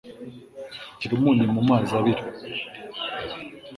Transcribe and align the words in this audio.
Shira 0.99 1.13
umunyu 1.17 1.45
mumazi 1.55 1.91
abira. 1.99 2.23